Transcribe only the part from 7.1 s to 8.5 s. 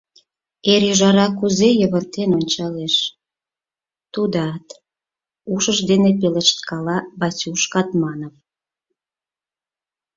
Васюш Катманов.